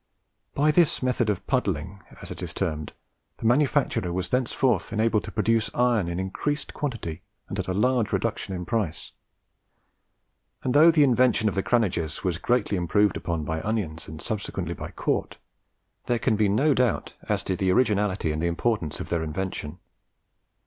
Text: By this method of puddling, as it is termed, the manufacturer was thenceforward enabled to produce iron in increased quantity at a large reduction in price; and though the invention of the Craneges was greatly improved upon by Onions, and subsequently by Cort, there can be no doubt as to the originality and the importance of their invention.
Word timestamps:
By 0.55 0.71
this 0.71 1.03
method 1.03 1.29
of 1.29 1.45
puddling, 1.45 2.01
as 2.23 2.31
it 2.31 2.41
is 2.41 2.55
termed, 2.55 2.93
the 3.37 3.45
manufacturer 3.45 4.11
was 4.11 4.29
thenceforward 4.29 4.81
enabled 4.91 5.23
to 5.25 5.31
produce 5.31 5.69
iron 5.75 6.07
in 6.07 6.19
increased 6.19 6.73
quantity 6.73 7.21
at 7.51 7.67
a 7.67 7.71
large 7.71 8.11
reduction 8.11 8.55
in 8.55 8.65
price; 8.65 9.11
and 10.63 10.73
though 10.73 10.89
the 10.89 11.03
invention 11.03 11.47
of 11.47 11.53
the 11.53 11.61
Craneges 11.61 12.23
was 12.23 12.39
greatly 12.39 12.77
improved 12.77 13.15
upon 13.15 13.43
by 13.43 13.61
Onions, 13.61 14.07
and 14.07 14.19
subsequently 14.19 14.73
by 14.73 14.89
Cort, 14.89 15.37
there 16.07 16.17
can 16.17 16.35
be 16.35 16.49
no 16.49 16.73
doubt 16.73 17.13
as 17.29 17.43
to 17.43 17.55
the 17.55 17.71
originality 17.71 18.31
and 18.31 18.41
the 18.41 18.47
importance 18.47 18.99
of 18.99 19.09
their 19.09 19.21
invention. 19.21 19.77